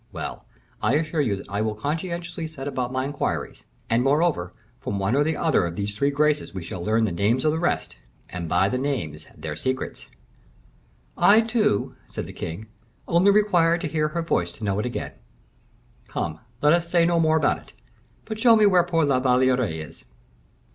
[0.11, 0.47] Well,
[0.81, 5.15] I assure you that I will conscientiously set about my inquiries; and, moreover, from one
[5.15, 7.97] or the other of those Three Graces we shall learn the names of the rest,
[8.27, 10.07] and by the names their secrets."
[11.15, 12.65] "I, too," said the king,
[13.07, 15.11] "only require to hear her voice to know it again.
[16.07, 17.73] Come, let us say no more about it,
[18.25, 20.03] but show me where poor La Valliere is."